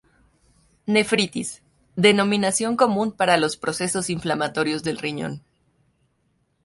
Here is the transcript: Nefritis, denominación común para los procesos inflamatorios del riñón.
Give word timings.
Nefritis, 0.87 1.61
denominación 1.95 2.75
común 2.75 3.11
para 3.11 3.37
los 3.37 3.55
procesos 3.55 4.09
inflamatorios 4.09 4.81
del 4.81 4.97
riñón. 4.97 5.43